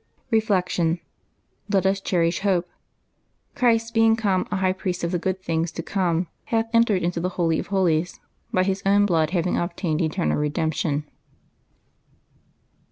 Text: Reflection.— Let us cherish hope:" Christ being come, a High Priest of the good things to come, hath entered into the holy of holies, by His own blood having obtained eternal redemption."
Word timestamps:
Reflection.— 0.31 0.99
Let 1.71 1.85
us 1.85 2.01
cherish 2.01 2.39
hope:" 2.39 2.67
Christ 3.55 3.93
being 3.93 4.15
come, 4.15 4.47
a 4.49 4.55
High 4.55 4.73
Priest 4.73 5.03
of 5.03 5.11
the 5.11 5.19
good 5.19 5.43
things 5.43 5.71
to 5.73 5.83
come, 5.83 6.25
hath 6.45 6.71
entered 6.73 7.03
into 7.03 7.19
the 7.19 7.29
holy 7.37 7.59
of 7.59 7.67
holies, 7.67 8.19
by 8.51 8.63
His 8.63 8.81
own 8.83 9.05
blood 9.05 9.29
having 9.29 9.57
obtained 9.59 10.01
eternal 10.01 10.37
redemption." 10.37 11.05